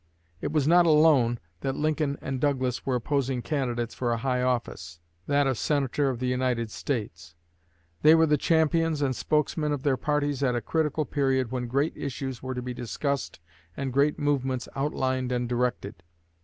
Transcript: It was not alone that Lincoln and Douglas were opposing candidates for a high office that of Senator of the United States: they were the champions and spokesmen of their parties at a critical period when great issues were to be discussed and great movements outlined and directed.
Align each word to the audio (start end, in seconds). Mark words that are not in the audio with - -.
It 0.41 0.51
was 0.51 0.67
not 0.67 0.87
alone 0.87 1.39
that 1.59 1.75
Lincoln 1.75 2.17
and 2.23 2.41
Douglas 2.41 2.87
were 2.87 2.95
opposing 2.95 3.43
candidates 3.43 3.93
for 3.93 4.11
a 4.11 4.17
high 4.17 4.41
office 4.41 4.99
that 5.27 5.45
of 5.45 5.59
Senator 5.59 6.09
of 6.09 6.17
the 6.17 6.25
United 6.25 6.71
States: 6.71 7.35
they 8.01 8.15
were 8.15 8.25
the 8.25 8.35
champions 8.35 9.03
and 9.03 9.15
spokesmen 9.15 9.71
of 9.71 9.83
their 9.83 9.97
parties 9.97 10.41
at 10.41 10.55
a 10.55 10.59
critical 10.59 11.05
period 11.05 11.51
when 11.51 11.67
great 11.67 11.93
issues 11.95 12.41
were 12.41 12.55
to 12.55 12.63
be 12.63 12.73
discussed 12.73 13.39
and 13.77 13.93
great 13.93 14.17
movements 14.17 14.67
outlined 14.75 15.31
and 15.31 15.47
directed. 15.47 16.01